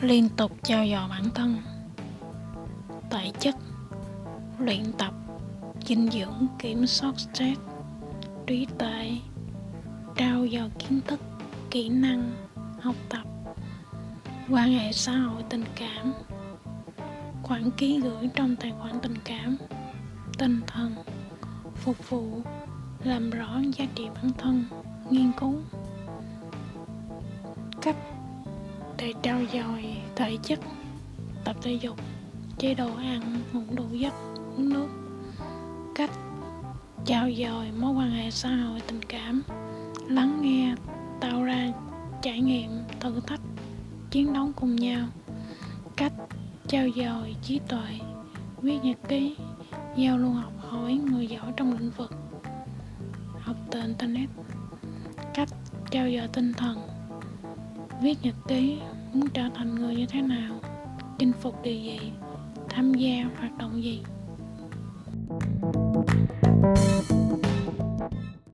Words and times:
liên 0.00 0.28
tục 0.28 0.52
trao 0.62 0.86
dồi 0.86 1.08
bản 1.08 1.24
thân 1.34 1.56
thể 3.10 3.30
chất, 3.40 3.54
luyện 4.58 4.92
tập, 4.98 5.14
dinh 5.86 6.10
dưỡng, 6.10 6.46
kiểm 6.58 6.86
soát 6.86 7.18
stress, 7.18 7.60
trí 8.46 8.66
tuệ, 8.78 9.10
trao 10.16 10.46
dồi 10.52 10.70
kiến 10.78 11.00
thức, 11.06 11.20
kỹ 11.70 11.88
năng, 11.88 12.32
học 12.80 12.94
tập, 13.08 13.22
quan 14.50 14.72
hệ 14.72 14.92
xã 14.92 15.12
hội 15.12 15.42
tình 15.48 15.64
cảm 15.76 16.12
khoản 17.42 17.70
ký 17.70 18.00
gửi 18.00 18.28
trong 18.34 18.56
tài 18.56 18.72
khoản 18.78 19.00
tình 19.02 19.14
cảm, 19.24 19.56
tinh 20.38 20.60
thần, 20.66 20.94
phục 21.74 22.10
vụ, 22.10 22.42
làm 23.04 23.30
rõ 23.30 23.60
giá 23.76 23.86
trị 23.94 24.08
bản 24.14 24.32
thân, 24.38 24.64
nghiên 25.10 25.32
cứu, 25.40 25.54
cách 27.82 27.96
để 29.00 29.12
trao 29.22 29.40
dồi 29.52 29.96
thể 30.16 30.36
chất, 30.42 30.60
tập 31.44 31.56
thể 31.62 31.72
dục, 31.72 31.96
chế 32.58 32.74
độ 32.74 32.94
ăn 32.96 33.40
ngủ 33.52 33.60
đủ 33.74 33.84
giấc 33.92 34.14
uống 34.56 34.68
nước. 34.68 34.88
Cách 35.94 36.10
trao 37.04 37.30
dồi 37.30 37.70
mối 37.80 37.92
quan 37.92 38.10
hệ 38.10 38.30
xã 38.30 38.48
hội 38.48 38.80
tình 38.86 39.02
cảm, 39.08 39.42
lắng 40.08 40.38
nghe, 40.42 40.74
tạo 41.20 41.44
ra 41.44 41.72
trải 42.22 42.40
nghiệm, 42.40 42.70
thử 43.00 43.20
thách, 43.26 43.40
chiến 44.10 44.32
đấu 44.32 44.50
cùng 44.56 44.76
nhau. 44.76 45.06
Cách 45.96 46.12
trao 46.68 46.86
dồi 46.96 47.36
trí 47.42 47.60
tuệ, 47.68 47.98
viết 48.62 48.78
nhật 48.82 48.98
ký, 49.08 49.36
giao 49.96 50.18
lưu 50.18 50.32
học 50.32 50.52
hỏi 50.58 50.92
người 50.92 51.26
giỏi 51.26 51.52
trong 51.56 51.72
lĩnh 51.72 51.90
vực 51.90 52.12
học 53.40 53.56
từ 53.70 53.80
internet. 53.80 54.28
Cách 55.34 55.48
trao 55.90 56.10
dồi 56.10 56.28
tinh 56.32 56.52
thần, 56.52 56.78
viết 58.02 58.18
nhật 58.22 58.34
ký 58.48 58.78
muốn 59.12 59.28
trở 59.34 59.48
thành 59.54 59.74
người 59.74 59.96
như 59.96 60.06
thế 60.06 60.22
nào? 60.22 60.60
Chinh 61.18 61.32
phục 61.40 61.62
điều 61.62 61.74
gì? 61.74 61.98
Tham 62.68 62.94
gia 62.94 63.24
hoạt 63.38 63.58
động 63.58 63.82
gì? 63.82 64.02